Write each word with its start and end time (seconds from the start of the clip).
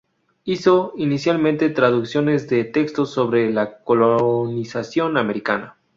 Hizo 0.45 0.93
inicialmente 0.97 1.69
traducciones 1.69 2.49
de 2.49 2.63
textos 2.63 3.11
sobre 3.11 3.51
la 3.53 3.83
colonización 3.83 5.15
americana. 5.15 5.77